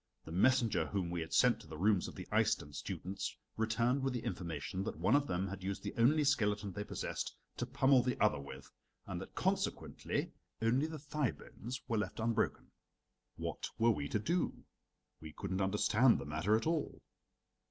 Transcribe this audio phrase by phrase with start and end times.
[0.25, 4.13] The messenger whom we had sent to the rooms of the Iceland students returned with
[4.13, 8.01] the information that one of them had used the only skeleton they possessed to pummel
[8.01, 8.67] the other with,
[9.05, 12.71] and that consequently only the thigh bones were left unbroken.
[13.35, 14.63] What were we to do?
[15.19, 17.03] We couldn't understand the matter at all.